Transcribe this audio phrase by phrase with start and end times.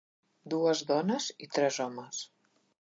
[0.53, 2.27] Dues dones i tres homes.